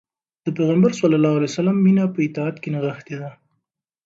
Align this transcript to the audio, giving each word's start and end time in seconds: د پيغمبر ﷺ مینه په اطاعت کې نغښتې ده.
د 0.45 0.47
پيغمبر 0.57 0.91
ﷺ 0.99 1.65
مینه 1.85 2.03
په 2.13 2.19
اطاعت 2.27 2.55
کې 2.59 2.69
نغښتې 2.75 3.15
ده. 3.21 3.29